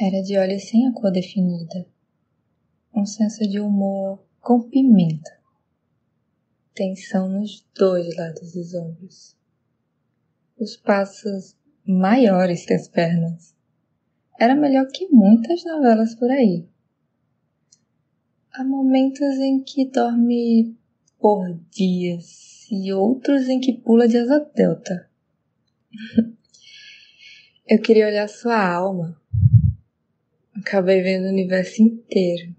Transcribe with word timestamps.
Era 0.00 0.22
de 0.22 0.38
olhos 0.38 0.68
sem 0.68 0.86
a 0.86 0.92
cor 0.92 1.10
definida, 1.10 1.84
um 2.94 3.04
senso 3.04 3.40
de 3.48 3.58
humor 3.58 4.24
com 4.40 4.62
pimenta, 4.62 5.40
tensão 6.72 7.28
nos 7.28 7.66
dois 7.76 8.16
lados 8.16 8.52
dos 8.52 8.74
ombros, 8.74 9.36
os 10.56 10.76
passos 10.76 11.56
maiores 11.84 12.64
que 12.64 12.74
as 12.74 12.86
pernas. 12.86 13.56
Era 14.38 14.54
melhor 14.54 14.86
que 14.86 15.08
muitas 15.08 15.64
novelas 15.64 16.14
por 16.14 16.30
aí. 16.30 16.64
Há 18.52 18.62
momentos 18.62 19.34
em 19.38 19.60
que 19.64 19.84
dorme 19.84 20.76
por 21.18 21.58
dias 21.72 22.68
e 22.70 22.92
outros 22.92 23.48
em 23.48 23.58
que 23.58 23.72
pula 23.72 24.06
de 24.06 24.16
asa 24.18 24.48
delta. 24.54 25.10
Eu 27.66 27.82
queria 27.82 28.06
olhar 28.06 28.28
sua 28.28 28.64
alma. 28.64 29.20
Acabei 30.60 31.00
vendo 31.02 31.26
o 31.26 31.30
universo 31.30 31.82
inteiro 31.82 32.54